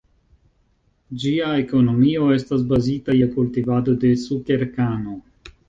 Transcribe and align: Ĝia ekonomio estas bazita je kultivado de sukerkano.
Ĝia 1.23 1.49
ekonomio 1.65 2.31
estas 2.37 2.65
bazita 2.73 3.19
je 3.21 3.29
kultivado 3.39 3.97
de 4.07 4.13
sukerkano. 4.27 5.19